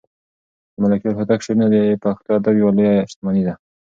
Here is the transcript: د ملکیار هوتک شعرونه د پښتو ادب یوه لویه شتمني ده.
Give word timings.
د 0.73 0.75
ملکیار 0.83 1.13
هوتک 1.17 1.39
شعرونه 1.45 1.67
د 1.73 1.77
پښتو 2.03 2.29
ادب 2.37 2.53
یوه 2.61 2.71
لویه 2.77 2.95
شتمني 3.11 3.43
ده. 3.47 3.53